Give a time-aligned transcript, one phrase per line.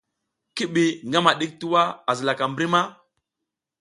[0.55, 2.81] Ki ɓi ngama ɗik tuwa a zilaka mbri ma?